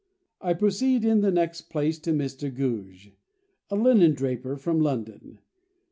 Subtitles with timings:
[0.41, 2.51] "I proceed in the next place to Mr.
[2.51, 3.13] Gouge,
[3.69, 5.37] a linen draper from London.